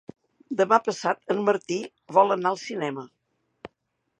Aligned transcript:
Demà 0.61 0.77
passat 0.87 1.21
en 1.35 1.41
Martí 1.49 1.77
vol 2.17 2.37
anar 2.37 2.53
al 2.55 2.59
cinema. 2.63 3.05